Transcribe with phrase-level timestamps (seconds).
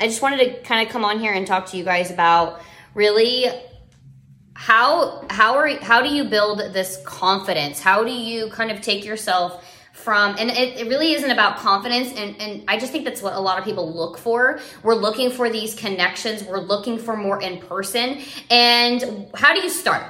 [0.00, 2.60] I just wanted to kind of come on here and talk to you guys about
[2.94, 3.46] really
[4.54, 7.80] how how are how do you build this confidence?
[7.80, 12.12] How do you kind of take yourself from and it, it, really isn't about confidence
[12.18, 14.58] and, and i just think that's what a lot of people look for.
[14.82, 16.42] We're looking for these connections.
[16.42, 18.20] We're looking for more in person.
[18.50, 20.04] And how do you start?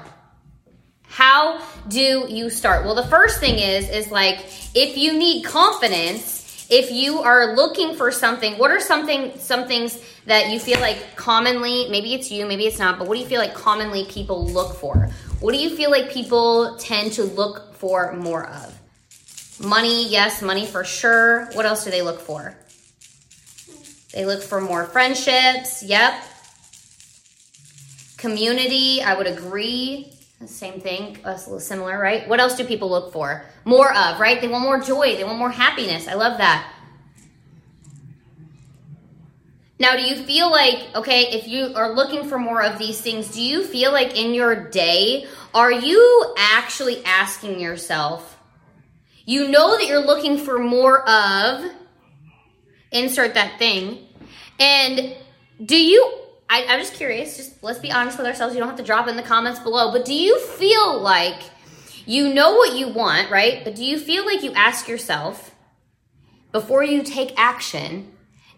[1.02, 2.86] How do you start?
[2.86, 4.38] Well the first thing is is like
[4.74, 10.02] if you need confidence if you are looking for something what are something some things
[10.26, 13.26] that you feel like commonly maybe it's you maybe it's not but what do you
[13.26, 15.10] feel like commonly people look for
[15.40, 18.74] what do you feel like people tend to look for more of
[19.60, 21.46] Money, yes, money for sure.
[21.52, 22.56] What else do they look for?
[24.12, 25.82] They look for more friendships.
[25.82, 26.14] Yep.
[28.16, 30.12] Community, I would agree.
[30.46, 32.28] Same thing, a little similar, right?
[32.28, 33.44] What else do people look for?
[33.64, 34.40] More of, right?
[34.40, 35.16] They want more joy.
[35.16, 36.08] They want more happiness.
[36.08, 36.70] I love that.
[39.78, 43.28] Now, do you feel like, okay, if you are looking for more of these things,
[43.28, 48.38] do you feel like in your day, are you actually asking yourself,
[49.26, 51.70] you know that you're looking for more of,
[52.92, 54.06] insert that thing.
[54.60, 55.16] And
[55.64, 58.54] do you, I, am just curious, just let's be honest with ourselves.
[58.54, 61.40] You don't have to drop in the comments below, but do you feel like
[62.06, 63.64] you know what you want, right?
[63.64, 65.54] But do you feel like you ask yourself
[66.52, 68.12] before you take action,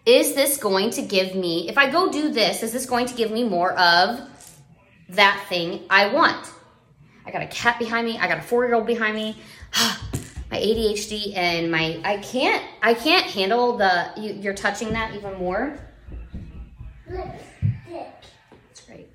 [0.05, 3.15] is this going to give me, if I go do this, is this going to
[3.15, 4.21] give me more of
[5.09, 6.47] that thing I want?
[7.25, 8.17] I got a cat behind me.
[8.17, 9.35] I got a four year old behind me.
[10.51, 15.33] my ADHD and my I can't I can't handle the you, you're touching that even
[15.37, 15.77] more.
[17.09, 19.07] That's great.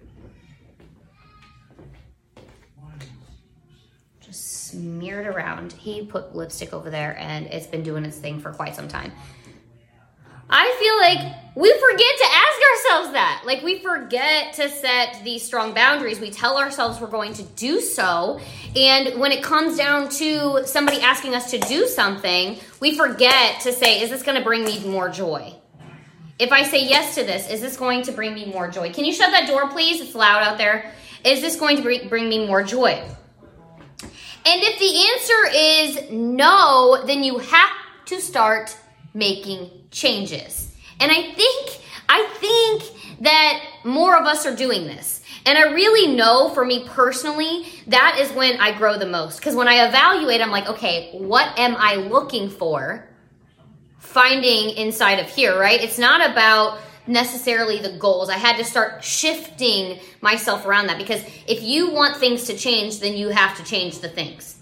[4.21, 5.73] Just smeared around.
[5.73, 9.13] He put lipstick over there and it's been doing its thing for quite some time.
[10.55, 13.43] I feel like we forget to ask ourselves that.
[13.47, 16.21] Like we forget to set these strong boundaries.
[16.21, 18.39] We tell ourselves we're going to do so.
[18.77, 23.73] And when it comes down to somebody asking us to do something, we forget to
[23.73, 25.55] say, is this going to bring me more joy?
[26.39, 28.93] If I say yes to this, is this going to bring me more joy?
[28.93, 30.01] Can you shut that door, please?
[30.01, 30.93] It's loud out there.
[31.25, 33.03] Is this going to bring me more joy?
[34.45, 37.71] And if the answer is no, then you have
[38.07, 38.77] to start
[39.15, 40.75] making changes.
[40.99, 42.83] And I think, I think
[43.21, 45.23] that more of us are doing this.
[45.45, 49.39] And I really know for me personally, that is when I grow the most.
[49.39, 53.09] Because when I evaluate, I'm like, okay, what am I looking for?
[53.99, 55.81] Finding inside of here, right?
[55.81, 58.29] It's not about necessarily the goals.
[58.29, 63.01] I had to start shifting myself around that because if you want things to change,
[63.01, 64.59] then you have to change the things.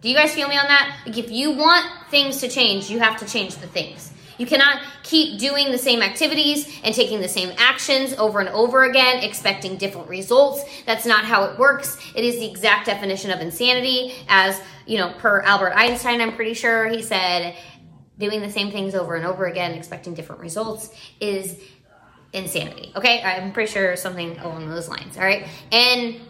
[0.00, 1.00] Do you guys feel me on that?
[1.06, 4.12] Like if you want things to change, you have to change the things.
[4.38, 8.84] You cannot keep doing the same activities and taking the same actions over and over
[8.84, 10.62] again, expecting different results.
[10.86, 11.98] That's not how it works.
[12.14, 16.54] It is the exact definition of insanity, as you know, per Albert Einstein, I'm pretty
[16.54, 17.56] sure he said,
[18.18, 21.58] doing the same things over and over again, expecting different results is
[22.32, 22.92] insanity.
[22.96, 25.16] Okay, I'm pretty sure something along those lines.
[25.16, 26.20] All right, and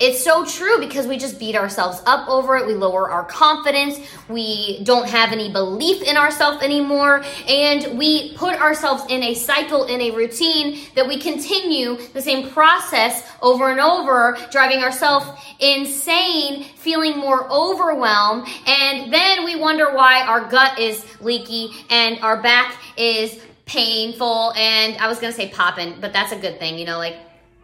[0.00, 2.66] it's so true because we just beat ourselves up over it.
[2.66, 4.00] We lower our confidence.
[4.30, 7.22] We don't have any belief in ourselves anymore.
[7.46, 12.48] And we put ourselves in a cycle, in a routine that we continue the same
[12.50, 15.26] process over and over, driving ourselves
[15.60, 18.48] insane, feeling more overwhelmed.
[18.66, 24.54] And then we wonder why our gut is leaky and our back is painful.
[24.56, 27.16] And I was going to say popping, but that's a good thing, you know, like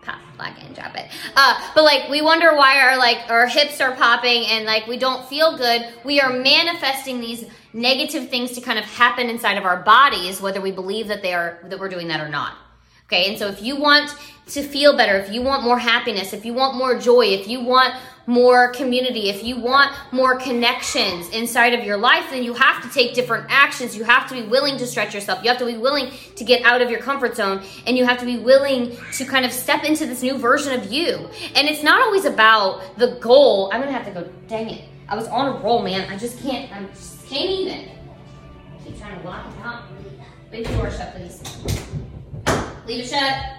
[0.06, 1.06] pop, and drop it.
[1.34, 4.96] Uh, but like we wonder why our like our hips are popping and like we
[4.96, 5.86] don't feel good.
[6.04, 10.60] We are manifesting these negative things to kind of happen inside of our bodies, whether
[10.60, 12.56] we believe that they are that we're doing that or not.
[13.06, 14.14] Okay, and so if you want
[14.48, 17.60] to feel better, if you want more happiness, if you want more joy, if you
[17.60, 17.94] want
[18.26, 22.88] more community, if you want more connections inside of your life, then you have to
[22.90, 23.96] take different actions.
[23.96, 25.42] You have to be willing to stretch yourself.
[25.44, 28.18] You have to be willing to get out of your comfort zone and you have
[28.18, 31.28] to be willing to kind of step into this new version of you.
[31.54, 33.70] And it's not always about the goal.
[33.72, 34.84] I'm to have to go, dang it.
[35.09, 36.10] I was on a roll, man.
[36.10, 37.88] I just can't, I just can't even.
[38.84, 40.52] keep trying to lock it.
[40.52, 41.42] Leave the door shut, please.
[42.86, 43.56] Leave it shut.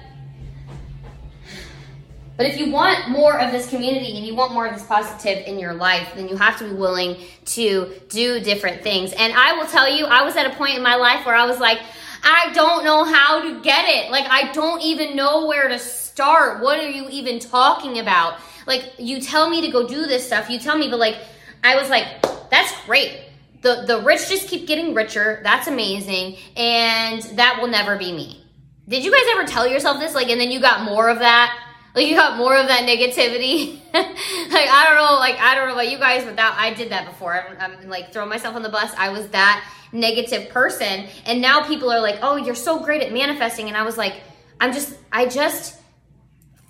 [2.38, 5.48] But if you want more of this community and you want more of this positive
[5.48, 9.12] in your life, then you have to be willing to do different things.
[9.14, 11.46] And I will tell you, I was at a point in my life where I
[11.46, 11.80] was like,
[12.24, 14.12] I don't know how to get it.
[14.12, 16.62] Like, I don't even know where to start.
[16.62, 18.40] What are you even talking about?
[18.68, 21.18] Like, you tell me to go do this stuff, you tell me, but like,
[21.64, 22.22] I was like,
[22.52, 23.22] that's great.
[23.62, 25.42] The the rich just keep getting richer.
[25.44, 28.47] That's amazing, and that will never be me.
[28.88, 30.16] Did you guys ever tell yourself this?
[30.16, 31.58] Like, and then you got more of that.
[31.94, 33.80] Like you got more of that negativity.
[33.94, 35.18] like I don't know.
[35.18, 37.34] Like I don't know about you guys, but that I did that before.
[37.34, 38.94] I'm, I'm like throwing myself on the bus.
[38.98, 43.12] I was that negative person, and now people are like, "Oh, you're so great at
[43.12, 44.22] manifesting," and I was like,
[44.60, 45.76] "I'm just, I just."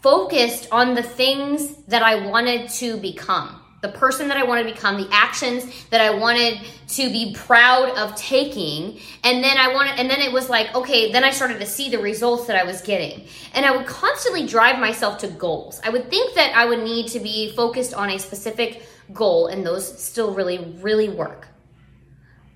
[0.04, 4.74] focused on the things that I wanted to become the person that I wanted to
[4.74, 9.00] become, the actions that I wanted to be proud of taking.
[9.24, 11.89] And then I wanted, and then it was like, okay, then I started to see
[11.89, 13.25] the results that I was getting.
[13.54, 15.80] And I would constantly drive myself to goals.
[15.84, 19.66] I would think that I would need to be focused on a specific goal, and
[19.66, 21.48] those still really, really work.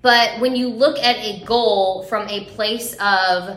[0.02, 3.56] But when you look at a goal from a place of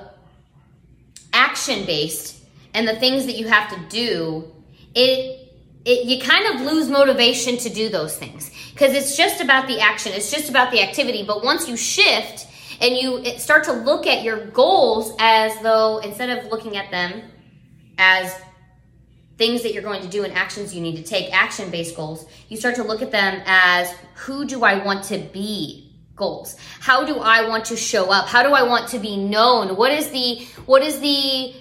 [1.34, 2.44] action based
[2.74, 4.52] and the things that you have to do,
[4.94, 5.45] it
[5.86, 9.80] it, you kind of lose motivation to do those things because it's just about the
[9.80, 11.24] action, it's just about the activity.
[11.24, 12.48] But once you shift
[12.82, 17.22] and you start to look at your goals as though instead of looking at them
[17.98, 18.36] as
[19.38, 22.26] things that you're going to do and actions you need to take, action based goals,
[22.50, 25.84] you start to look at them as who do I want to be?
[26.16, 29.76] goals how do i want to show up how do i want to be known
[29.76, 31.54] what is the what is the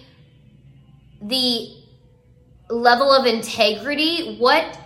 [1.23, 1.84] the
[2.69, 4.79] level of integrity, what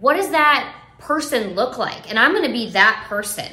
[0.00, 2.10] what does that person look like?
[2.10, 3.50] And I'm going to be that person.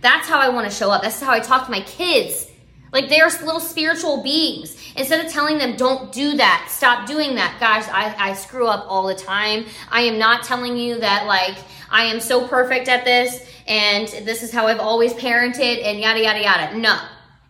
[0.00, 1.02] That's how I want to show up.
[1.02, 2.48] That's how I talk to my kids.
[2.92, 4.76] Like they're little spiritual beings.
[4.96, 7.56] Instead of telling them, don't do that, stop doing that.
[7.58, 9.64] Guys, I, I screw up all the time.
[9.90, 11.56] I am not telling you that, like,
[11.90, 16.22] I am so perfect at this and this is how I've always parented and yada,
[16.22, 16.78] yada, yada.
[16.78, 16.98] No.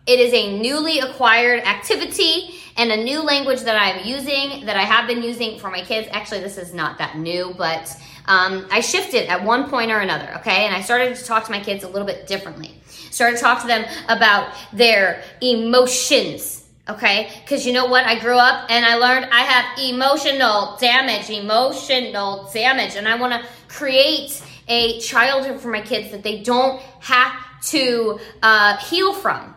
[0.05, 4.81] It is a newly acquired activity and a new language that I'm using that I
[4.83, 6.09] have been using for my kids.
[6.11, 7.95] Actually, this is not that new, but
[8.25, 10.65] um, I shifted at one point or another, okay?
[10.65, 12.73] And I started to talk to my kids a little bit differently.
[13.11, 17.29] Started to talk to them about their emotions, okay?
[17.43, 18.05] Because you know what?
[18.05, 23.33] I grew up and I learned I have emotional damage, emotional damage, and I want
[23.33, 27.33] to create a childhood for my kids that they don't have
[27.67, 29.52] to uh, heal from.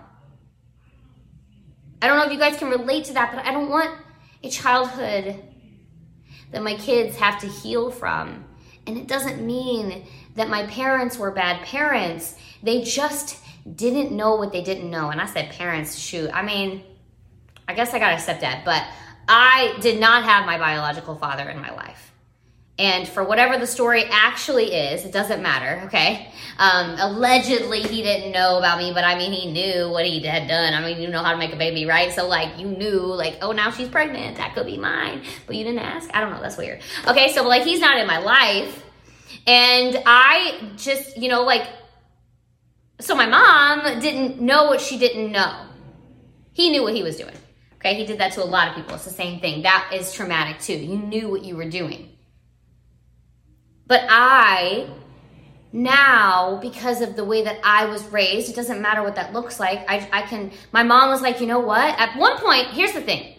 [2.03, 3.91] I don't know if you guys can relate to that, but I don't want
[4.43, 5.43] a childhood
[6.53, 8.45] that my kids have to heal from.
[8.87, 10.07] And it doesn't mean
[10.37, 12.37] that my parents were bad parents.
[12.63, 13.39] They just
[13.75, 15.11] didn't know what they didn't know.
[15.11, 16.31] And I said parents, shoot.
[16.33, 16.85] I mean,
[17.67, 18.85] I guess I got a stepdad, but
[19.29, 22.13] I did not have my biological father in my life.
[22.79, 26.31] And for whatever the story actually is, it doesn't matter, okay?
[26.59, 30.47] Um, allegedly, he didn't know about me, but I mean, he knew what he had
[30.47, 30.75] done.
[30.75, 32.13] I mean, you know how to make a baby, right?
[32.13, 34.37] So, like, you knew, like, oh, now she's pregnant.
[34.37, 35.23] That could be mine.
[35.47, 36.11] But you didn't ask?
[36.13, 36.43] I don't know.
[36.43, 36.83] That's weird.
[37.07, 38.85] Okay, so, like, he's not in my life.
[39.47, 41.67] And I just, you know, like,
[43.01, 45.67] so my mom didn't know what she didn't know.
[46.53, 47.35] He knew what he was doing.
[47.77, 48.95] Okay, he did that to a lot of people.
[48.95, 49.63] It's the same thing.
[49.63, 50.77] That is traumatic too.
[50.77, 52.16] You knew what you were doing.
[53.87, 54.89] But I
[55.73, 59.61] now because of the way that I was raised, it doesn't matter what that looks
[59.61, 59.85] like.
[59.89, 61.99] I, I can, my mom was like, you know what?
[61.99, 63.35] At one point, here's the thing.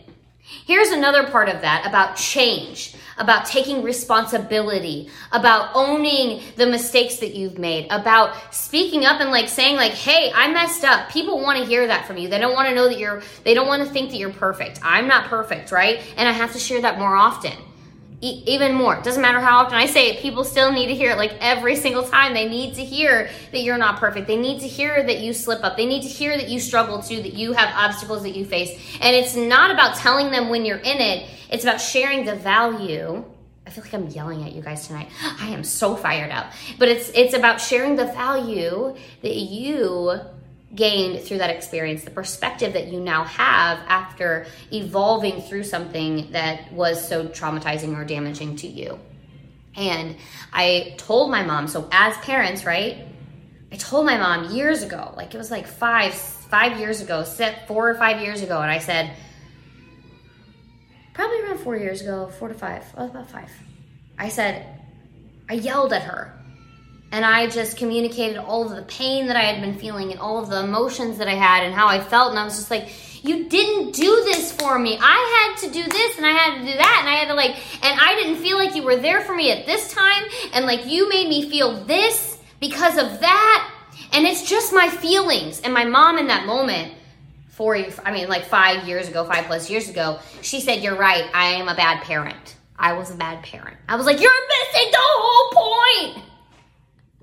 [0.65, 7.35] Here's another part of that about change, about taking responsibility, about owning the mistakes that
[7.35, 11.59] you've made, about speaking up and like saying like, "Hey, I messed up." People want
[11.59, 12.29] to hear that from you.
[12.29, 14.79] They don't want to know that you're they don't want to think that you're perfect.
[14.83, 16.01] I'm not perfect, right?
[16.15, 17.51] And I have to share that more often
[18.19, 18.99] even more.
[19.01, 21.75] Doesn't matter how often I say it, people still need to hear it like every
[21.75, 22.33] single time.
[22.33, 24.27] They need to hear that you're not perfect.
[24.27, 25.77] They need to hear that you slip up.
[25.77, 28.71] They need to hear that you struggle too, that you have obstacles that you face.
[29.01, 33.23] And it's not about telling them when you're in it, it's about sharing the value.
[33.67, 35.09] I feel like I'm yelling at you guys tonight.
[35.39, 36.53] I am so fired up.
[36.79, 40.19] But it's it's about sharing the value that you
[40.75, 46.71] gained through that experience, the perspective that you now have after evolving through something that
[46.73, 48.99] was so traumatizing or damaging to you.
[49.75, 50.17] And
[50.51, 53.05] I told my mom, so as parents, right?
[53.71, 57.67] I told my mom years ago, like it was like five, five years ago, set
[57.67, 59.13] four or five years ago, and I said,
[61.13, 63.51] probably around four years ago, four to five, oh, about five.
[64.17, 64.65] I said,
[65.49, 66.36] I yelled at her
[67.11, 70.39] and I just communicated all of the pain that I had been feeling and all
[70.39, 72.31] of the emotions that I had and how I felt.
[72.31, 72.89] And I was just like,
[73.23, 74.97] you didn't do this for me.
[74.99, 76.97] I had to do this and I had to do that.
[76.99, 79.51] And I had to like, and I didn't feel like you were there for me
[79.51, 80.23] at this time.
[80.53, 83.73] And like, you made me feel this because of that.
[84.11, 85.61] And it's just my feelings.
[85.61, 86.93] And my mom in that moment,
[87.49, 91.25] four, I mean, like five years ago, five plus years ago, she said, You're right.
[91.33, 92.55] I am a bad parent.
[92.77, 93.77] I was a bad parent.
[93.87, 96.25] I was like, You're missing the whole point.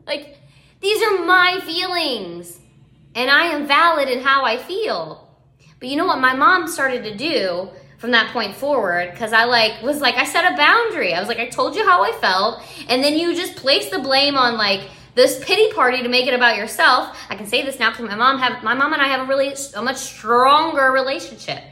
[0.07, 0.39] Like,
[0.81, 2.61] These are my feelings.
[3.15, 5.29] And I am valid in how I feel.
[5.79, 9.45] But you know what my mom started to do from that point forward because I
[9.45, 11.15] like was like I set a boundary.
[11.15, 13.99] I was like I told you how I felt and then you just place the
[13.99, 17.17] blame on like this pity party to make it about yourself.
[17.31, 19.25] I can say this now because my mom have my mom and I have a
[19.25, 21.63] really a much stronger relationship.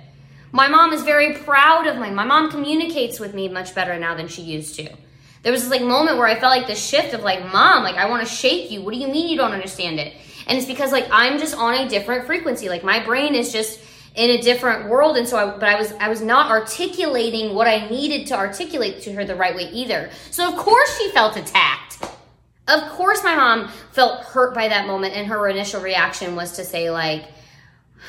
[0.53, 2.11] My mom is very proud of me.
[2.11, 4.91] My mom communicates with me much better now than she used to.
[5.43, 7.97] There was this like moment where I felt like this shift of like, mom, like
[7.97, 8.83] I want to shake you.
[8.83, 10.15] What do you mean you don't understand it?
[10.47, 12.69] And it's because like I'm just on a different frequency.
[12.69, 13.81] Like my brain is just
[14.15, 17.67] in a different world and so I but I was I was not articulating what
[17.67, 20.11] I needed to articulate to her the right way either.
[20.31, 22.03] So of course she felt attacked.
[22.69, 26.65] Of course my mom felt hurt by that moment and her initial reaction was to
[26.65, 27.25] say like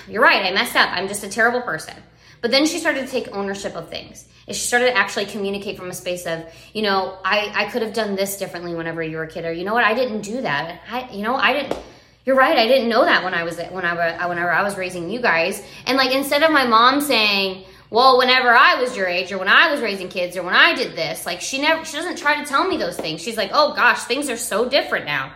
[0.08, 0.90] you're right, I messed up.
[0.92, 1.96] I'm just a terrible person.
[2.42, 4.28] But then she started to take ownership of things.
[4.48, 7.82] And she started to actually communicate from a space of, you know, I, I could
[7.82, 10.22] have done this differently whenever you were a kid, or you know what, I didn't
[10.22, 10.82] do that.
[10.90, 11.78] I, you know, I didn't.
[12.26, 12.58] You're right.
[12.58, 15.22] I didn't know that when I was when I was whenever I was raising you
[15.22, 15.62] guys.
[15.86, 19.50] And like instead of my mom saying, "Well, whenever I was your age, or when
[19.50, 22.42] I was raising kids, or when I did this," like she never she doesn't try
[22.42, 23.22] to tell me those things.
[23.22, 25.34] She's like, "Oh gosh, things are so different now."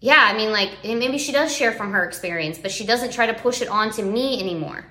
[0.00, 3.26] Yeah, I mean, like maybe she does share from her experience, but she doesn't try
[3.26, 4.84] to push it on to me anymore.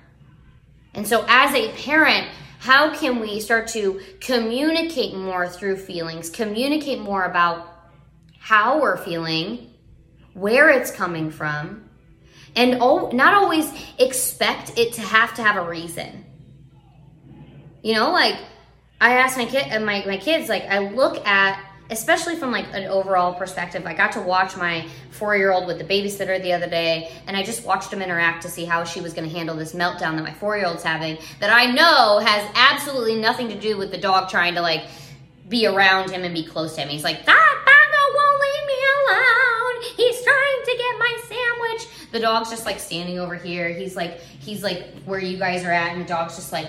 [0.94, 2.26] And so, as a parent,
[2.64, 7.70] how can we start to communicate more through feelings, communicate more about
[8.38, 9.70] how we're feeling,
[10.32, 11.86] where it's coming from,
[12.56, 16.24] and not always expect it to have to have a reason.
[17.82, 18.36] You know, like
[18.98, 22.84] I ask my kid, my my kids, like I look at especially from like an
[22.84, 23.84] overall perspective.
[23.86, 27.36] I got to watch my four year old with the babysitter the other day, and
[27.36, 30.16] I just watched him interact to see how she was going to handle this meltdown
[30.16, 31.18] that my four year old's having.
[31.40, 34.86] That I know has absolutely nothing to do with the dog trying to like
[35.48, 36.88] be around him and be close to him.
[36.88, 39.94] He's like, that Bongo won't leave me alone.
[39.96, 42.10] He's trying to get my sandwich.
[42.12, 43.68] The dog's just like standing over here.
[43.68, 46.68] He's like, he's like where you guys are at, and the dog's just like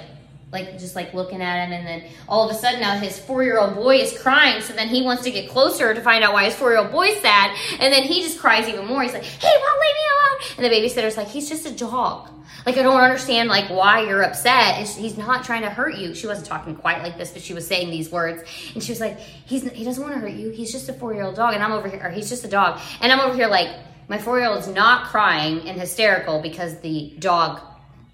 [0.55, 3.75] like just like looking at him and then all of a sudden now his four-year-old
[3.75, 6.55] boy is crying so then he wants to get closer to find out why his
[6.55, 9.03] four-year-old boy's sad and then he just cries even more.
[9.03, 10.55] He's like hey won't leave me alone!
[10.57, 12.29] And the babysitter's like he's just a dog.
[12.65, 14.87] Like i don't understand like why you're upset.
[14.87, 16.15] He's not trying to hurt you.
[16.15, 18.41] She wasn't talking quite like this but she was saying these words
[18.73, 20.49] and she was like he's he doesn't want to hurt you.
[20.49, 22.79] He's just a four-year-old dog and i'm over here or he's just a dog.
[23.01, 23.69] And i'm over here like
[24.07, 27.59] my four-year-old is not crying and hysterical because the dog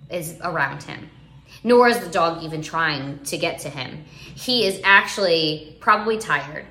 [0.09, 1.09] is around him
[1.63, 4.03] nor is the dog even trying to get to him.
[4.35, 6.65] He is actually probably tired.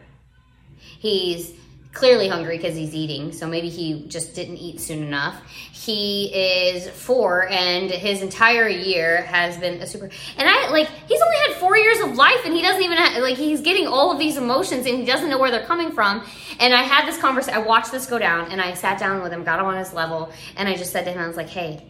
[0.78, 1.52] He's
[1.92, 5.40] clearly hungry because he's eating, so maybe he just didn't eat soon enough.
[5.72, 10.08] He is four, and his entire year has been a super.
[10.36, 13.22] And I like he's only had four years of life, and he doesn't even have,
[13.22, 16.24] like he's getting all of these emotions, and he doesn't know where they're coming from.
[16.60, 17.60] And I had this conversation.
[17.60, 19.92] I watched this go down, and I sat down with him, got him on his
[19.92, 21.82] level, and I just said to him, I was like, "Hey,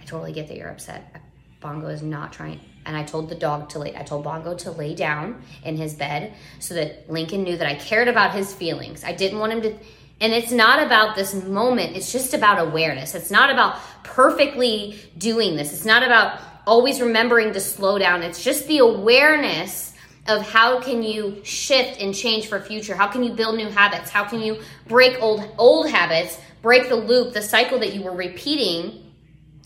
[0.00, 1.20] I totally get that you're upset.
[1.60, 2.60] Bongo is not trying.
[2.86, 5.94] And I told the dog to lay, I told Bongo to lay down in his
[5.94, 9.04] bed so that Lincoln knew that I cared about his feelings.
[9.04, 9.76] I didn't want him to,
[10.20, 13.14] and it's not about this moment, it's just about awareness.
[13.14, 15.72] It's not about perfectly doing this.
[15.72, 18.22] It's not about always remembering to slow down.
[18.22, 19.94] It's just the awareness
[20.26, 22.94] of how can you shift and change for future?
[22.94, 24.10] How can you build new habits?
[24.10, 28.14] How can you break old old habits, break the loop, the cycle that you were
[28.14, 29.12] repeating,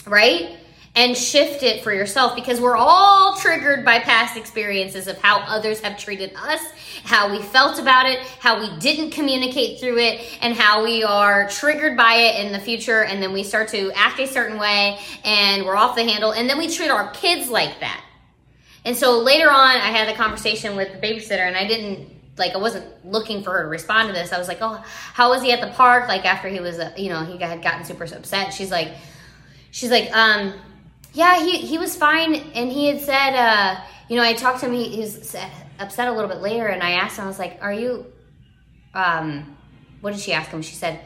[0.06, 0.56] right?
[0.96, 5.80] And shift it for yourself because we're all triggered by past experiences of how others
[5.80, 6.60] have treated us,
[7.02, 11.48] how we felt about it, how we didn't communicate through it, and how we are
[11.48, 13.02] triggered by it in the future.
[13.02, 16.30] And then we start to act a certain way and we're off the handle.
[16.30, 18.00] And then we treat our kids like that.
[18.84, 22.52] And so later on, I had a conversation with the babysitter and I didn't like
[22.52, 24.32] I wasn't looking for her to respond to this.
[24.32, 24.82] I was like, "Oh,
[25.12, 27.62] how was he at the park?" Like after he was, uh, you know, he had
[27.62, 28.52] gotten super upset.
[28.52, 28.92] She's like,
[29.70, 30.52] she's like, um,
[31.14, 32.34] yeah, he, he was fine.
[32.34, 35.34] And he had said, uh, you know, I talked to him, he, he was
[35.78, 36.66] upset a little bit later.
[36.66, 38.06] And I asked him, I was like, are you,
[38.92, 39.56] um,
[40.00, 40.60] what did she ask him?
[40.60, 41.00] She said,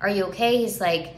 [0.00, 0.56] are you okay?
[0.56, 1.14] He's like,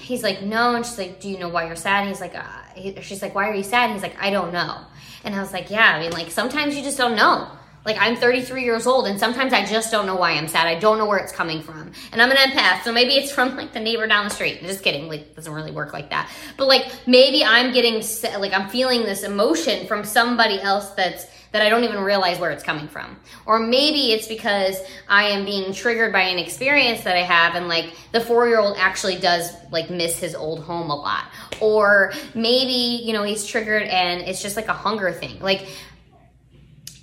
[0.00, 0.74] he's like, no.
[0.74, 2.00] And she's like, do you know why you're sad?
[2.00, 2.42] And he's like, uh,
[2.74, 3.84] he, she's like, why are you sad?
[3.84, 4.80] And he's like, I don't know.
[5.24, 7.48] And I was like, yeah, I mean, like sometimes you just don't know.
[7.84, 10.66] Like I'm 33 years old and sometimes I just don't know why I'm sad.
[10.66, 11.92] I don't know where it's coming from.
[12.12, 14.60] And I'm an empath, so maybe it's from like the neighbor down the street.
[14.60, 15.08] Just kidding.
[15.08, 16.30] Like doesn't really work like that.
[16.56, 18.02] But like maybe I'm getting
[18.38, 22.50] like I'm feeling this emotion from somebody else that's that I don't even realize where
[22.50, 23.16] it's coming from.
[23.44, 27.68] Or maybe it's because I am being triggered by an experience that I have and
[27.68, 31.24] like the 4-year-old actually does like miss his old home a lot.
[31.60, 35.40] Or maybe, you know, he's triggered and it's just like a hunger thing.
[35.40, 35.68] Like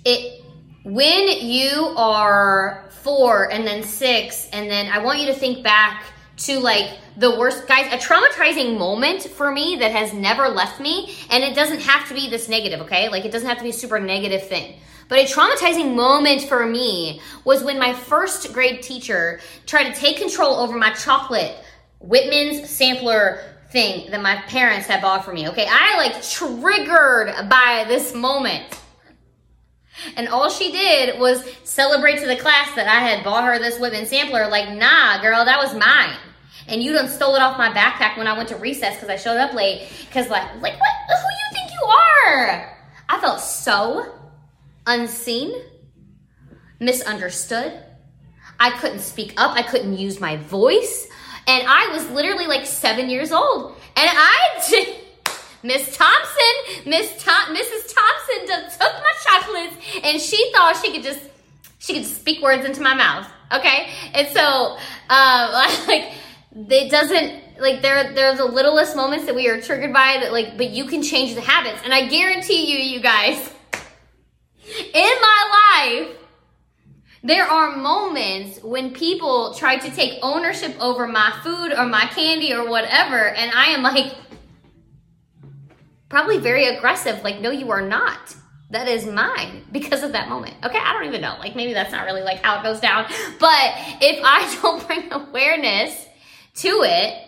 [0.04, 0.39] it
[0.82, 6.04] when you are four and then six, and then I want you to think back
[6.38, 11.14] to like the worst guys a traumatizing moment for me that has never left me
[11.28, 13.10] and it doesn't have to be this negative okay?
[13.10, 14.80] Like it doesn't have to be a super negative thing.
[15.08, 20.16] But a traumatizing moment for me was when my first grade teacher tried to take
[20.16, 21.56] control over my chocolate
[21.98, 25.66] whitman's sampler thing that my parents had bought for me okay?
[25.68, 28.80] I like triggered by this moment
[30.16, 33.78] and all she did was celebrate to the class that I had bought her this
[33.78, 34.48] Whitman sampler.
[34.48, 36.16] Like, nah, girl, that was mine
[36.70, 39.16] and you done stole it off my backpack when I went to recess because I
[39.16, 39.88] showed up late.
[40.06, 40.90] Because like, like what?
[41.08, 42.76] Who you think you are?
[43.08, 44.14] I felt so
[44.86, 45.52] unseen,
[46.78, 47.72] misunderstood.
[48.58, 49.56] I couldn't speak up.
[49.56, 51.08] I couldn't use my voice,
[51.46, 54.96] and I was literally like seven years old, and I.
[55.62, 57.94] Miss Thompson, Miss Tom, Mrs.
[57.94, 61.20] Thompson took my chocolates, and she thought she could just
[61.78, 63.28] she could just speak words into my mouth.
[63.52, 64.76] Okay, and so
[65.08, 65.52] um,
[65.86, 66.12] like
[66.52, 70.56] it doesn't like there there's the littlest moments that we are triggered by that like
[70.56, 73.52] but you can change the habits and i guarantee you you guys
[74.94, 76.16] in my life
[77.22, 82.52] there are moments when people try to take ownership over my food or my candy
[82.52, 84.14] or whatever and i am like
[86.10, 88.36] probably very aggressive like no you are not
[88.70, 90.54] that is mine because of that moment.
[90.64, 91.36] Okay, I don't even know.
[91.38, 93.04] Like maybe that's not really like how it goes down.
[93.38, 96.06] But if I don't bring awareness
[96.56, 97.26] to it,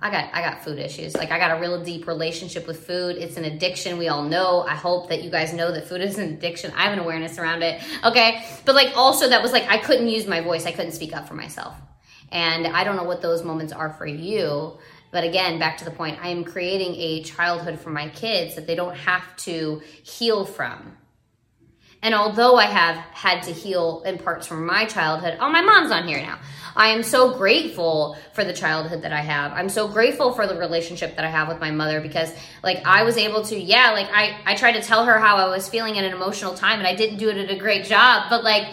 [0.00, 1.16] I got I got food issues.
[1.16, 3.16] Like I got a real deep relationship with food.
[3.16, 3.98] It's an addiction.
[3.98, 4.62] We all know.
[4.62, 6.72] I hope that you guys know that food is an addiction.
[6.76, 7.82] I have an awareness around it.
[8.04, 8.44] Okay?
[8.64, 10.66] But like also that was like I couldn't use my voice.
[10.66, 11.74] I couldn't speak up for myself.
[12.30, 14.78] And I don't know what those moments are for you.
[15.10, 18.66] But again, back to the point, I am creating a childhood for my kids that
[18.66, 20.96] they don't have to heal from.
[22.00, 25.90] And although I have had to heal in parts from my childhood, oh, my mom's
[25.90, 26.38] on here now.
[26.76, 29.52] I am so grateful for the childhood that I have.
[29.52, 33.02] I'm so grateful for the relationship that I have with my mother because like I
[33.02, 35.98] was able to, yeah, like I, I tried to tell her how I was feeling
[35.98, 38.68] at an emotional time and I didn't do it at a great job, but like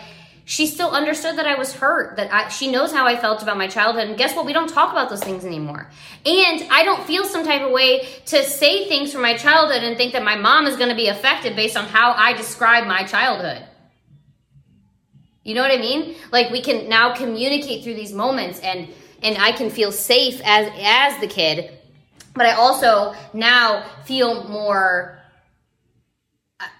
[0.48, 3.58] she still understood that I was hurt, that I, she knows how I felt about
[3.58, 4.08] my childhood.
[4.08, 4.46] And guess what?
[4.46, 5.90] We don't talk about those things anymore.
[6.24, 9.98] And I don't feel some type of way to say things from my childhood and
[9.98, 13.04] think that my mom is going to be affected based on how I describe my
[13.04, 13.66] childhood.
[15.44, 16.16] You know what I mean?
[16.32, 18.88] Like we can now communicate through these moments and
[19.24, 21.72] and I can feel safe as as the kid,
[22.36, 25.20] but I also now feel more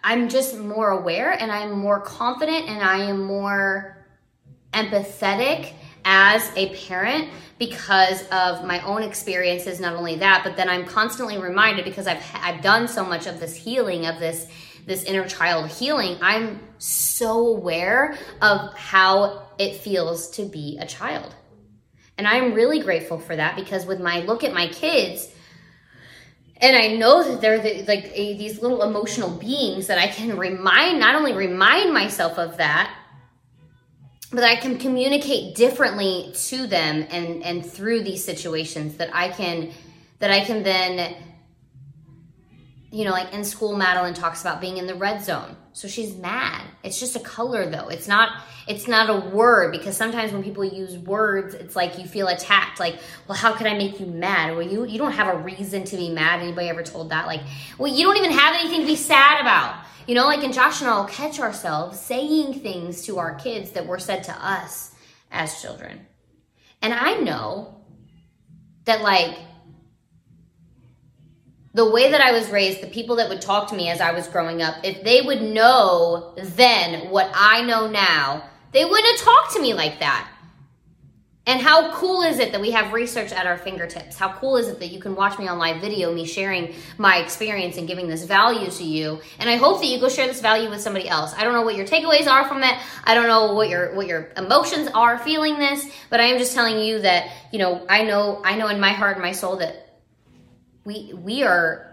[0.04, 4.06] I'm just more aware and I'm more confident and I am more
[4.74, 5.74] empathetic
[6.06, 11.38] as a parent because of my own experiences not only that but then I'm constantly
[11.38, 14.48] reminded because I've I've done so much of this healing of this
[14.86, 21.34] this inner child healing, I'm so aware of how it feels to be a child.
[22.18, 25.30] And I'm really grateful for that because with my look at my kids,
[26.58, 30.38] and I know that they're the, like a, these little emotional beings that I can
[30.38, 32.96] remind, not only remind myself of that,
[34.32, 39.72] but I can communicate differently to them and and through these situations that I can
[40.20, 41.16] that I can then
[42.96, 45.58] you know, like in school, Madeline talks about being in the red zone.
[45.74, 46.64] So she's mad.
[46.82, 47.90] It's just a color though.
[47.90, 52.06] It's not it's not a word because sometimes when people use words, it's like you
[52.06, 52.80] feel attacked.
[52.80, 52.96] Like,
[53.28, 54.56] well, how could I make you mad?
[54.56, 56.40] Well, you you don't have a reason to be mad.
[56.40, 57.28] Anybody ever told that?
[57.28, 57.42] Like,
[57.78, 59.76] well, you don't even have anything to be sad about.
[60.08, 63.72] You know, like in Josh and I will catch ourselves saying things to our kids
[63.72, 64.96] that were said to us
[65.32, 66.06] as children.
[66.82, 67.76] And I know
[68.86, 69.38] that like
[71.76, 74.14] the way that I was raised, the people that would talk to me as I
[74.14, 79.26] was growing up, if they would know then what I know now, they wouldn't have
[79.26, 80.32] talked to me like that.
[81.48, 84.18] And how cool is it that we have research at our fingertips?
[84.18, 87.18] How cool is it that you can watch me on live video, me sharing my
[87.18, 89.20] experience and giving this value to you?
[89.38, 91.36] And I hope that you go share this value with somebody else.
[91.38, 92.74] I don't know what your takeaways are from it.
[93.04, 96.56] I don't know what your what your emotions are feeling this, but I am just
[96.56, 99.58] telling you that, you know, I know I know in my heart and my soul
[99.58, 99.85] that
[100.86, 101.92] we we are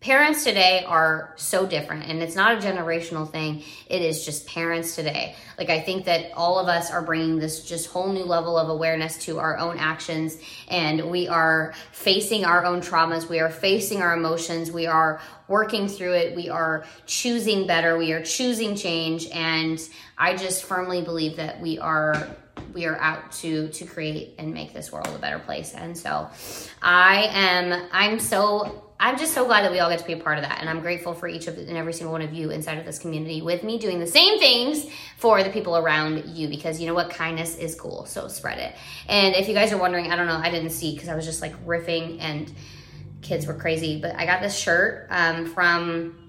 [0.00, 3.62] parents today are so different and it's not a generational thing.
[3.88, 5.34] It is just parents today.
[5.56, 8.68] Like i think that all of us are bringing this just whole new level of
[8.68, 10.36] awareness to our own actions
[10.68, 13.28] and we are facing our own traumas.
[13.28, 14.70] We are facing our emotions.
[14.70, 16.36] We are working through it.
[16.36, 17.96] We are choosing better.
[17.96, 19.80] We are choosing change and
[20.18, 22.28] i just firmly believe that we are
[22.72, 26.28] we are out to to create and make this world a better place and so
[26.82, 30.16] i am i'm so I'm just so glad that we all get to be a
[30.16, 30.60] part of that.
[30.60, 32.98] And I'm grateful for each of and every single one of you inside of this
[32.98, 34.86] community with me doing the same things
[35.18, 37.10] for the people around you because you know what?
[37.10, 38.06] Kindness is cool.
[38.06, 38.74] So spread it.
[39.08, 41.26] And if you guys are wondering, I don't know, I didn't see because I was
[41.26, 42.50] just like riffing and
[43.20, 46.23] kids were crazy, but I got this shirt um, from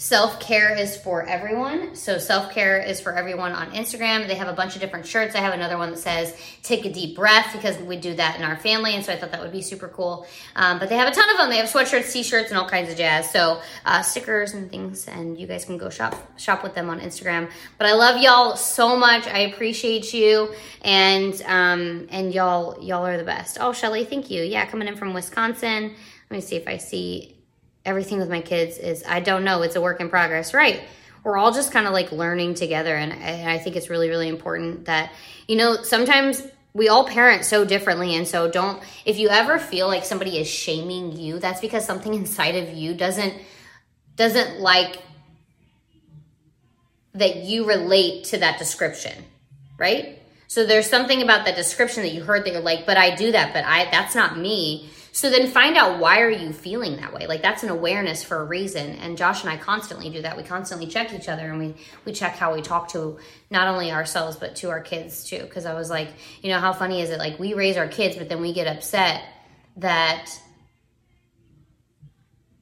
[0.00, 1.96] Self care is for everyone.
[1.96, 4.28] So, self care is for everyone on Instagram.
[4.28, 5.34] They have a bunch of different shirts.
[5.34, 8.44] I have another one that says take a deep breath because we do that in
[8.44, 8.94] our family.
[8.94, 10.24] And so, I thought that would be super cool.
[10.54, 11.50] Um, but they have a ton of them.
[11.50, 13.28] They have sweatshirts, t shirts, and all kinds of jazz.
[13.32, 15.08] So, uh, stickers and things.
[15.08, 17.50] And you guys can go shop, shop with them on Instagram.
[17.76, 19.26] But I love y'all so much.
[19.26, 20.54] I appreciate you.
[20.82, 23.58] And, um, and y'all, y'all are the best.
[23.60, 24.44] Oh, Shelly, thank you.
[24.44, 25.92] Yeah, coming in from Wisconsin.
[26.30, 27.37] Let me see if I see
[27.84, 30.82] everything with my kids is I don't know, it's a work in progress, right?
[31.24, 32.94] We're all just kind of like learning together.
[32.94, 35.12] And I, I think it's really, really important that,
[35.46, 36.42] you know, sometimes
[36.74, 38.14] we all parent so differently.
[38.14, 42.14] And so don't, if you ever feel like somebody is shaming you, that's because something
[42.22, 43.34] inside of you doesn't,
[44.16, 44.98] doesn't like
[47.14, 49.24] that you relate to that description,
[49.76, 50.18] right?
[50.46, 53.32] So there's something about that description that you heard that you're like, but I do
[53.32, 54.88] that, but I, that's not me.
[55.12, 57.26] So then find out why are you feeling that way?
[57.26, 58.90] Like that's an awareness for a reason.
[58.96, 60.36] And Josh and I constantly do that.
[60.36, 63.18] We constantly check each other and we we check how we talk to
[63.50, 65.40] not only ourselves but to our kids too.
[65.40, 66.08] Because I was like,
[66.42, 67.18] you know, how funny is it?
[67.18, 69.22] Like we raise our kids, but then we get upset
[69.76, 70.30] that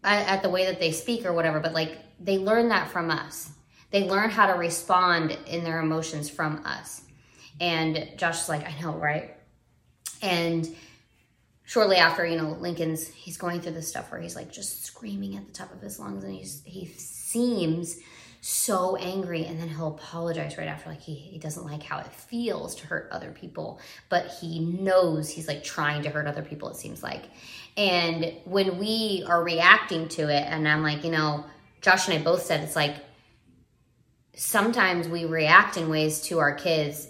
[0.05, 1.61] at the way that they speak or whatever.
[1.61, 3.51] But like they learn that from us.
[3.91, 7.03] They learn how to respond in their emotions from us.
[7.61, 9.37] And Josh is like, I know, right?
[10.23, 10.69] And
[11.67, 15.37] shortly after, you know, Lincoln's he's going through this stuff where he's like just screaming
[15.37, 17.99] at the top of his lungs and he's he seems
[18.41, 22.07] so angry and then he'll apologize right after like he, he doesn't like how it
[22.07, 26.69] feels to hurt other people but he knows he's like trying to hurt other people
[26.69, 27.25] it seems like.
[27.77, 31.45] And when we are reacting to it and i'm like you know
[31.81, 32.95] josh and i both said it's like
[34.37, 37.09] sometimes we react in ways to our kids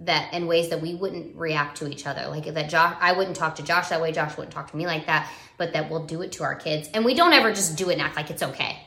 [0.00, 2.26] that in ways that we wouldn't react to each other.
[2.28, 4.86] Like that Josh I wouldn't talk to Josh that way, Josh wouldn't talk to me
[4.86, 6.88] like that, but that we'll do it to our kids.
[6.94, 8.78] And we don't ever just do it and act like it's okay.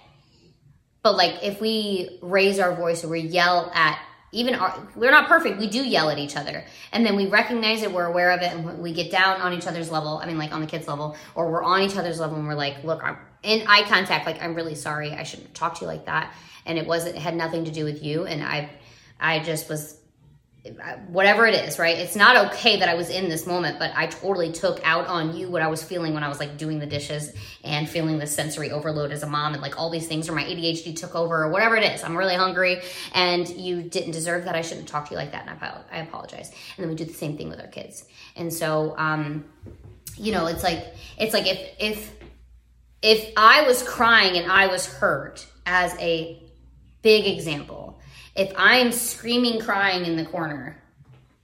[1.04, 4.00] But like if we raise our voice or we yell at
[4.32, 5.60] even our, we're not perfect.
[5.60, 6.66] We do yell at each other.
[6.92, 9.68] And then we recognize it, we're aware of it, and we get down on each
[9.68, 10.18] other's level.
[10.18, 12.56] I mean, like on the kids' level, or we're on each other's level and we're
[12.56, 15.12] like, look, I'm in eye contact, like, I'm really sorry.
[15.12, 16.34] I shouldn't talk to you like that.
[16.66, 18.26] And it wasn't, it had nothing to do with you.
[18.26, 18.72] And I,
[19.20, 20.00] I just was
[21.08, 21.98] whatever it is, right?
[21.98, 25.36] It's not okay that I was in this moment, but I totally took out on
[25.36, 27.34] you what I was feeling when I was like doing the dishes
[27.66, 30.44] and feeling the sensory overload as a mom and like all these things or my
[30.44, 32.02] ADHD took over or whatever it is.
[32.02, 32.82] I'm really hungry
[33.14, 34.56] and you didn't deserve that.
[34.56, 35.48] I shouldn't talk to you like that.
[35.50, 35.60] And
[35.92, 36.52] I, apologize.
[36.78, 38.06] And then we do the same thing with our kids.
[38.38, 39.44] And so, um,
[40.16, 42.16] you know, it's like, it's like if, if,
[43.02, 46.42] if I was crying and I was hurt as a
[47.02, 47.83] big example,
[48.36, 50.78] if I'm screaming, crying in the corner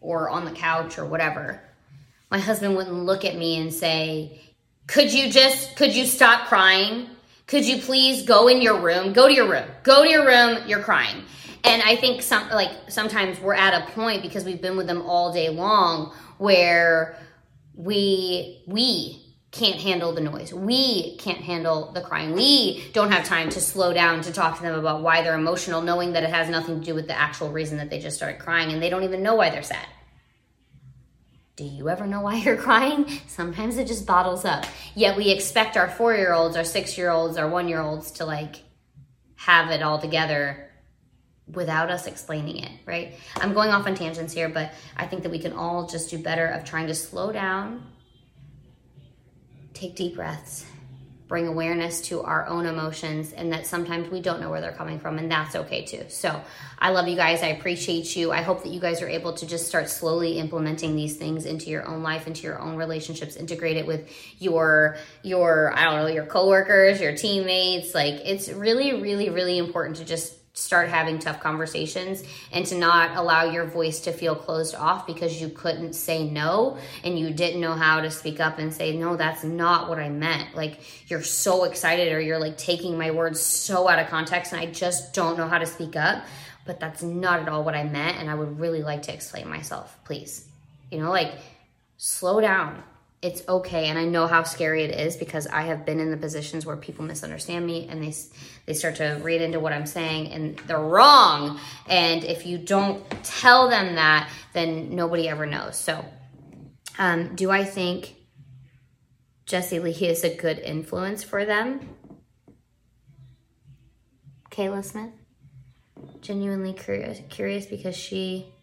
[0.02, 1.62] or on the couch or whatever,
[2.32, 4.42] my husband wouldn't look at me and say,
[4.88, 7.08] Could you just, could you stop crying?
[7.48, 9.12] Could you please go in your room?
[9.14, 9.66] Go to your room.
[9.84, 10.68] Go to your room.
[10.68, 11.24] You're crying.
[11.64, 15.02] And I think some like sometimes we're at a point because we've been with them
[15.02, 17.18] all day long where
[17.76, 20.54] we we can't handle the noise.
[20.54, 22.34] We can't handle the crying.
[22.34, 25.82] We don't have time to slow down to talk to them about why they're emotional,
[25.82, 28.40] knowing that it has nothing to do with the actual reason that they just started
[28.40, 29.88] crying and they don't even know why they're sad.
[31.56, 33.08] Do you ever know why you're crying?
[33.28, 34.66] Sometimes it just bottles up.
[34.94, 38.12] Yet we expect our four year olds, our six year olds, our one year olds
[38.12, 38.58] to like
[39.36, 40.70] have it all together
[41.48, 43.16] without us explaining it, right?
[43.38, 46.20] I'm going off on tangents here, but I think that we can all just do
[46.20, 47.84] better of trying to slow down
[49.74, 50.66] take deep breaths,
[51.28, 55.00] bring awareness to our own emotions, and that sometimes we don't know where they're coming
[55.00, 56.06] from, and that's okay too.
[56.10, 56.42] So,
[56.82, 57.44] I love you guys.
[57.44, 58.32] I appreciate you.
[58.32, 61.70] I hope that you guys are able to just start slowly implementing these things into
[61.70, 66.08] your own life, into your own relationships, integrate it with your your I don't know
[66.08, 67.94] your coworkers, your teammates.
[67.94, 73.16] Like it's really, really, really important to just start having tough conversations and to not
[73.16, 77.62] allow your voice to feel closed off because you couldn't say no and you didn't
[77.62, 80.56] know how to speak up and say no that's not what i meant.
[80.56, 84.62] Like you're so excited or you're like taking my words so out of context and
[84.62, 86.24] i just don't know how to speak up
[86.66, 89.48] but that's not at all what i meant and i would really like to explain
[89.48, 90.48] myself please.
[90.92, 91.34] You know like
[91.98, 92.84] slow down
[93.22, 96.18] it's okay and i know how scary it is because i have been in the
[96.18, 98.14] positions where people misunderstand me and they
[98.66, 101.60] they start to read into what i'm saying and they're wrong.
[101.88, 105.78] And if you don't tell them that then nobody ever knows.
[105.78, 106.06] So
[106.98, 108.16] um, do i think
[109.50, 111.80] Jesse Lee is a good influence for them.
[114.52, 115.10] Kayla Smith,
[116.22, 118.54] genuinely curious, curious because she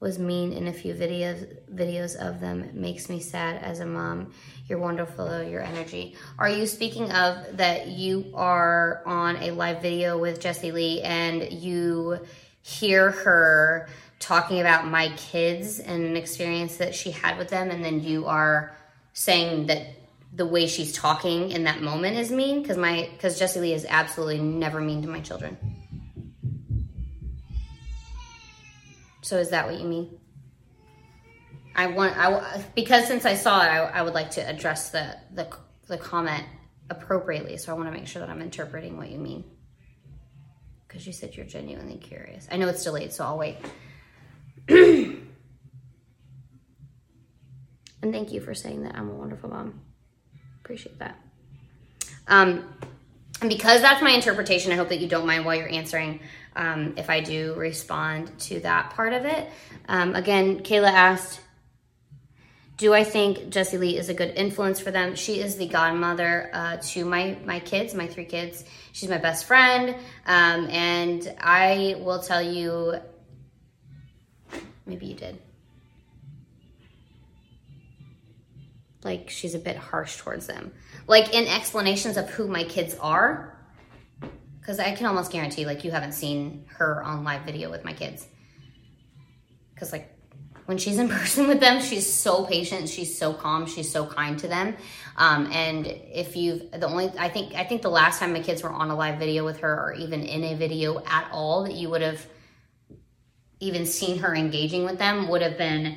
[0.00, 2.62] was mean in a few videos videos of them.
[2.62, 4.32] It makes me sad as a mom.
[4.68, 6.14] You're wonderful, your energy.
[6.38, 11.52] Are you speaking of that you are on a live video with Jessie Lee and
[11.52, 12.20] you
[12.62, 17.84] hear her talking about my kids and an experience that she had with them and
[17.84, 18.76] then you are
[19.12, 19.94] saying that
[20.34, 23.86] the way she's talking in that moment is mean because my because Jessie Lee is
[23.88, 25.56] absolutely never mean to my children.
[29.28, 30.18] So is that what you mean?
[31.76, 35.18] I want I because since I saw it, I, I would like to address the
[35.34, 35.46] the
[35.86, 36.44] the comment
[36.88, 37.58] appropriately.
[37.58, 39.44] So I want to make sure that I'm interpreting what you mean.
[40.86, 42.48] Because you said you're genuinely curious.
[42.50, 43.58] I know it's delayed, so I'll wait.
[44.68, 45.20] and
[48.00, 49.78] thank you for saying that I'm a wonderful mom.
[50.64, 51.20] Appreciate that.
[52.28, 52.64] Um,
[53.42, 56.20] and because that's my interpretation, I hope that you don't mind while you're answering
[56.58, 59.48] um, if I do respond to that part of it.
[59.88, 61.40] Um, again, Kayla asked,
[62.76, 65.14] do I think Jessie Lee is a good influence for them?
[65.14, 68.64] She is the godmother uh, to my my kids, my three kids.
[68.92, 73.00] She's my best friend, um, and I will tell you.
[74.86, 75.38] Maybe you did.
[79.04, 80.72] like she's a bit harsh towards them.
[81.06, 83.57] Like in explanations of who my kids are,
[84.68, 87.94] because I can almost guarantee like you haven't seen her on live video with my
[87.94, 88.28] kids.
[89.72, 90.14] Because like
[90.66, 94.38] when she's in person with them, she's so patient, she's so calm, she's so kind
[94.40, 94.76] to them.
[95.16, 98.62] Um, and if you've the only I think I think the last time my kids
[98.62, 101.72] were on a live video with her or even in a video at all that
[101.72, 102.26] you would have
[103.60, 105.96] even seen her engaging with them would have been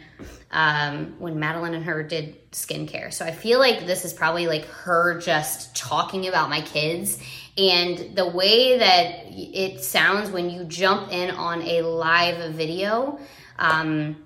[0.49, 3.11] um, when Madeline and her did skincare.
[3.13, 7.21] So I feel like this is probably like her just talking about my kids
[7.57, 13.19] and the way that it sounds when you jump in on a live video.
[13.59, 14.17] Um,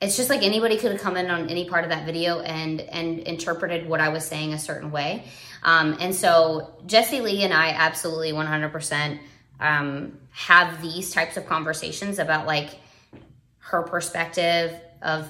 [0.00, 2.80] it's just like anybody could have come in on any part of that video and
[2.80, 5.24] and interpreted what I was saying a certain way.
[5.62, 9.18] Um, and so Jessie Lee and I absolutely 100%
[9.58, 12.70] um, have these types of conversations about like
[13.58, 15.28] her perspective of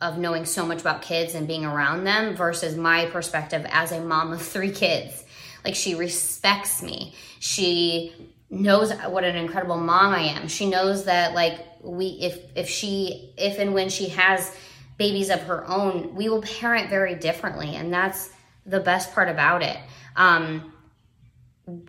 [0.00, 4.00] of knowing so much about kids and being around them versus my perspective as a
[4.00, 5.23] mom of three kids.
[5.64, 7.14] Like she respects me.
[7.40, 8.12] She
[8.50, 10.48] knows what an incredible mom I am.
[10.48, 14.54] She knows that like we if if she if and when she has
[14.98, 18.30] babies of her own, we will parent very differently and that's
[18.66, 19.78] the best part about it.
[20.16, 20.72] Um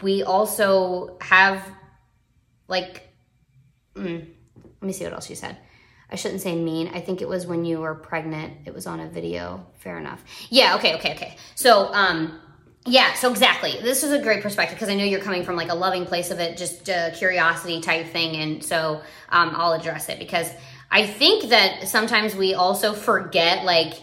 [0.01, 1.61] we also have
[2.67, 3.07] like
[3.95, 4.25] mm,
[4.63, 5.57] let me see what else you said
[6.09, 8.99] i shouldn't say mean i think it was when you were pregnant it was on
[8.99, 12.39] a video fair enough yeah okay okay okay so um
[12.85, 13.79] yeah so exactly.
[13.81, 16.31] This is a great perspective because i know you're coming from like a loving place
[16.31, 20.49] of it just a curiosity type thing and so um, i'll address it because
[20.91, 23.95] i think that sometimes we also forget like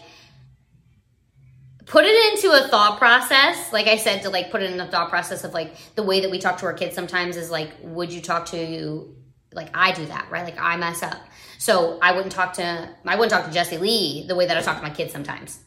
[1.85, 3.71] put it into a thought process.
[3.71, 6.21] Like i said to like put it in the thought process of like the way
[6.21, 9.15] that we talk to our kids sometimes is like would you talk to
[9.53, 10.43] like i do that right?
[10.43, 11.21] Like i mess up.
[11.57, 14.61] So i wouldn't talk to i wouldn't talk to Jesse lee the way that i
[14.61, 15.59] talk to my kids sometimes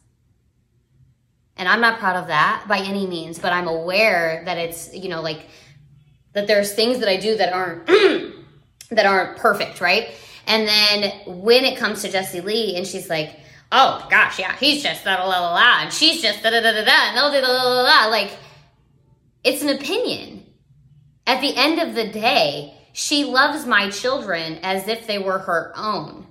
[1.56, 5.08] and i'm not proud of that by any means but i'm aware that it's you
[5.08, 5.46] know like
[6.32, 7.86] that there's things that i do that aren't
[8.90, 10.10] that aren't perfect right
[10.46, 13.40] and then when it comes to jessie lee and she's like
[13.72, 16.72] oh gosh, yeah, he's just da la la la, and she's just da da da
[16.72, 18.06] da da, and they'll do da la la la.
[18.06, 18.36] Like,
[19.44, 20.44] it's an opinion.
[21.26, 25.72] At the end of the day, she loves my children as if they were her
[25.76, 26.25] own.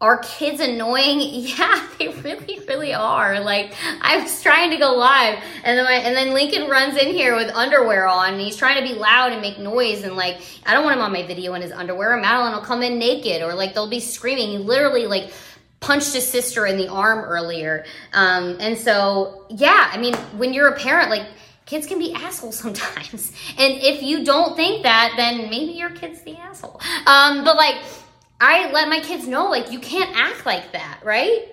[0.00, 1.20] Are kids annoying?
[1.56, 3.40] Yeah, they really, really are.
[3.40, 7.34] Like I was trying to go live, and then and then Lincoln runs in here
[7.34, 10.74] with underwear on, and he's trying to be loud and make noise, and like I
[10.74, 12.12] don't want him on my video in his underwear.
[12.12, 14.50] And Madeline will come in naked, or like they'll be screaming.
[14.50, 15.32] He literally like
[15.80, 17.84] punched his sister in the arm earlier.
[18.12, 21.26] Um, and so, yeah, I mean, when you're a parent, like,
[21.64, 23.32] kids can be assholes sometimes.
[23.58, 26.80] And if you don't think that, then maybe your kid's the asshole.
[27.06, 27.76] Um, but like,
[28.40, 31.48] I let my kids know, like, you can't act like that, right?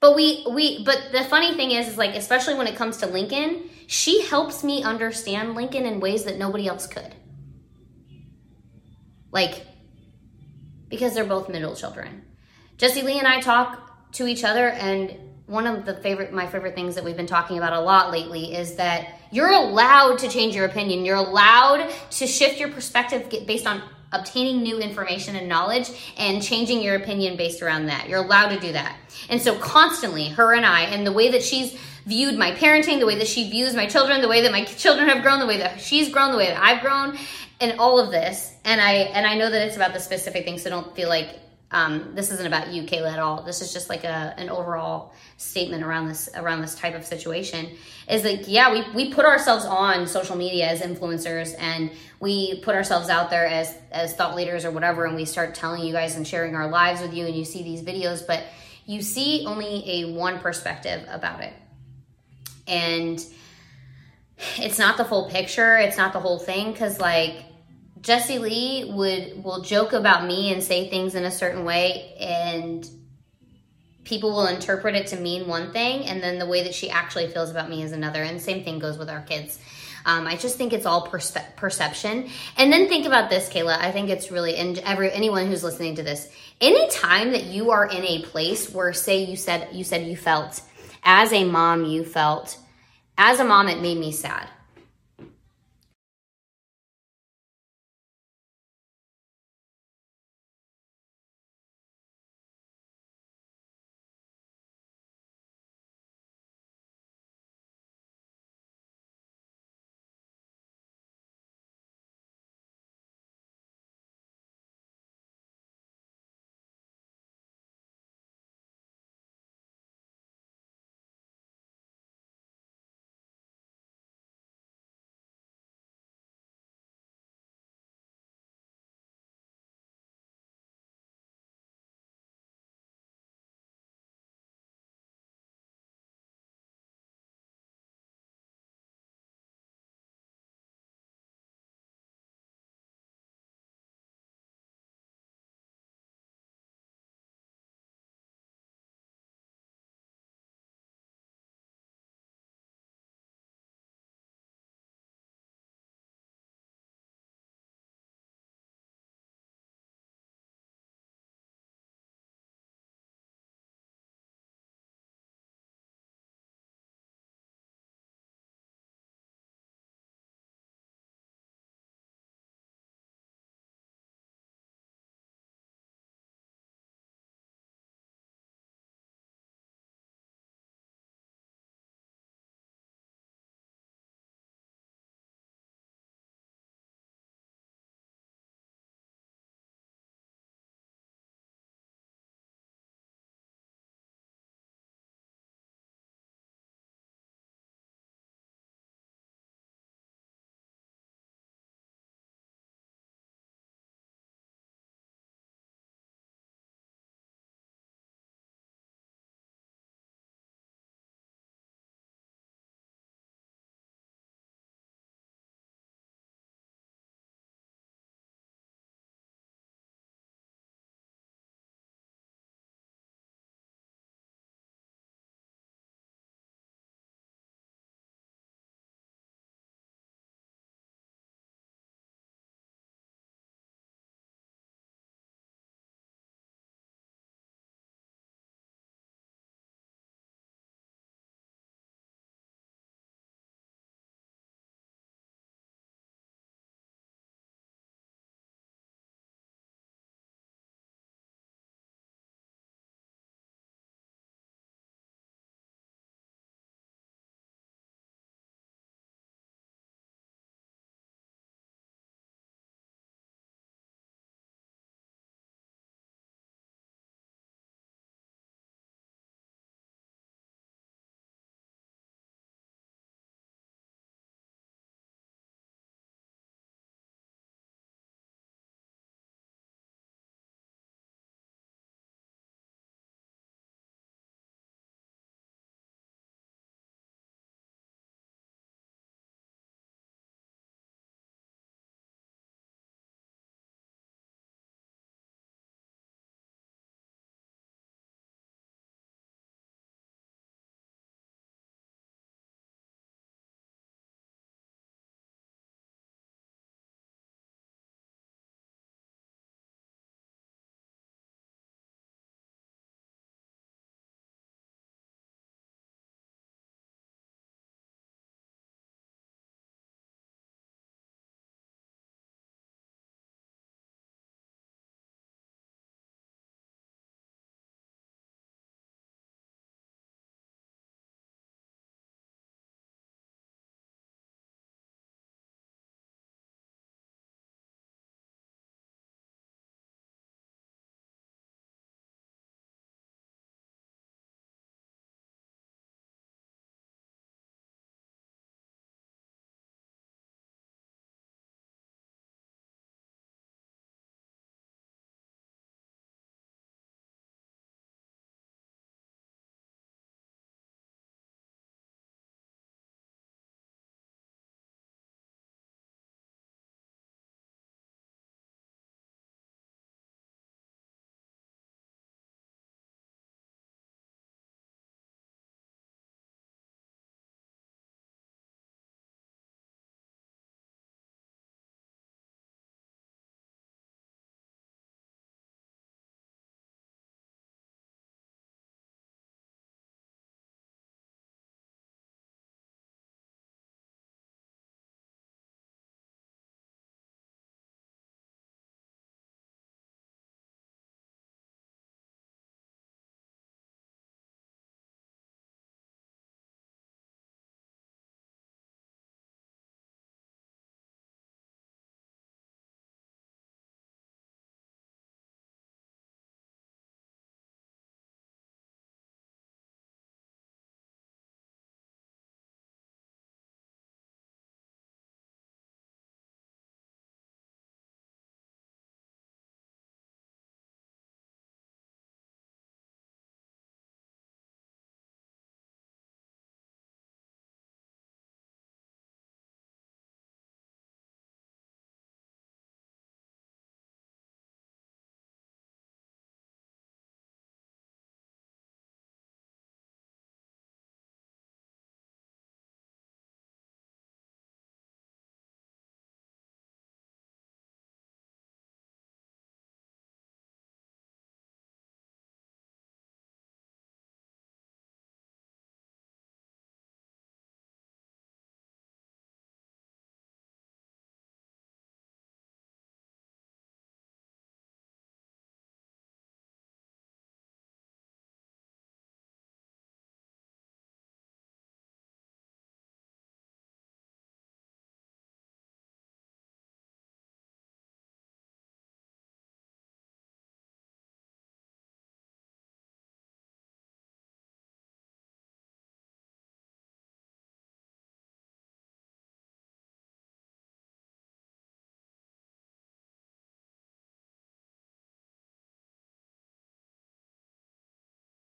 [0.00, 3.06] But we, we, but the funny thing is, is like, especially when it comes to
[3.06, 7.14] Lincoln, she helps me understand Lincoln in ways that nobody else could.
[9.32, 9.66] Like,
[10.88, 12.22] because they're both middle children.
[12.76, 15.16] Jesse Lee and I talk to each other, and
[15.46, 18.54] one of the favorite, my favorite things that we've been talking about a lot lately
[18.54, 21.04] is that you're allowed to change your opinion.
[21.04, 26.82] You're allowed to shift your perspective based on obtaining new information and knowledge and changing
[26.82, 28.08] your opinion based around that.
[28.08, 28.96] You're allowed to do that.
[29.28, 33.06] And so constantly, her and I, and the way that she's viewed my parenting, the
[33.06, 35.58] way that she views my children, the way that my children have grown, the way
[35.58, 37.18] that she's grown, the way that I've grown,
[37.60, 38.54] and all of this.
[38.64, 41.38] And I and I know that it's about the specific thing, so don't feel like
[41.70, 43.42] um, this isn't about you, Kayla, at all.
[43.42, 47.68] This is just like a an overall statement around this around this type of situation.
[48.08, 52.74] Is like, yeah, we we put ourselves on social media as influencers, and we put
[52.74, 56.16] ourselves out there as as thought leaders or whatever, and we start telling you guys
[56.16, 58.44] and sharing our lives with you, and you see these videos, but
[58.86, 61.52] you see only a one perspective about it,
[62.66, 63.22] and
[64.56, 65.76] it's not the full picture.
[65.76, 67.44] It's not the whole thing because like
[68.00, 72.88] Jesse Lee would will joke about me and say things in a certain way and
[74.04, 77.28] people will interpret it to mean one thing and then the way that she actually
[77.28, 79.58] feels about me is another and same thing goes with our kids.
[80.06, 82.30] Um, i just think it's all perception.
[82.56, 83.78] And then think about this kayla.
[83.78, 86.30] I think it's really and every anyone who's listening to this
[86.60, 90.62] anytime that you are in a place where say you said you said you felt
[91.02, 92.58] as a mom you felt
[93.16, 94.48] as a mom it made me sad